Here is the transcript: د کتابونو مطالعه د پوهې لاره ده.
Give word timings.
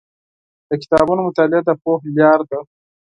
د 0.69 0.71
کتابونو 0.81 1.21
مطالعه 1.27 1.61
د 1.65 1.69
پوهې 1.83 2.09
لاره 2.17 2.45
ده. 2.49 2.59